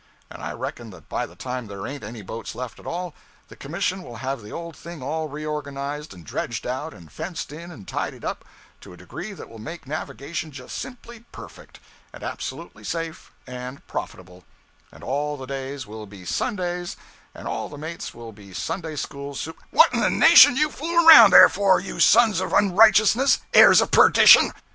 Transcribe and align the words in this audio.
And 0.31 0.41
I 0.41 0.51
reckon 0.53 0.89
that 0.89 1.07
by 1.09 1.27
the 1.27 1.35
time 1.35 1.67
there 1.67 1.85
ain't 1.85 2.01
any 2.03 2.23
boats 2.23 2.55
left 2.55 2.79
at 2.79 2.87
all, 2.87 3.13
the 3.49 3.55
Commission 3.55 4.01
will 4.01 4.15
have 4.15 4.41
the 4.41 4.49
old 4.51 4.75
thing 4.75 5.03
all 5.03 5.29
reorganized, 5.29 6.11
and 6.11 6.25
dredged 6.25 6.65
out, 6.65 6.91
and 6.91 7.11
fenced 7.11 7.51
in, 7.51 7.69
and 7.69 7.87
tidied 7.87 8.25
up, 8.25 8.43
to 8.79 8.93
a 8.93 8.97
degree 8.97 9.31
that 9.33 9.47
will 9.47 9.59
make 9.59 9.85
navigation 9.85 10.49
just 10.49 10.75
simply 10.79 11.19
perfect, 11.31 11.79
and 12.11 12.23
absolutely 12.23 12.83
safe 12.83 13.31
and 13.45 13.85
profitable; 13.85 14.43
and 14.91 15.03
all 15.03 15.37
the 15.37 15.45
days 15.45 15.85
will 15.85 16.07
be 16.07 16.25
Sundays, 16.25 16.97
and 17.35 17.47
all 17.47 17.69
the 17.69 17.77
mates 17.77 18.11
will 18.11 18.31
be 18.31 18.55
Sunday 18.55 18.95
school 18.95 19.35
su 19.35 19.55
_what 19.71 19.93
in 19.93 19.99
the 19.99 20.09
nation 20.09 20.55
you 20.55 20.71
fooling 20.71 21.07
around 21.07 21.31
there 21.31 21.47
for, 21.47 21.79
you 21.79 21.99
sons 21.99 22.39
of 22.39 22.53
unrighteousness, 22.53 23.41
heirs 23.53 23.79
of 23.81 23.91
perdition! 23.91 24.51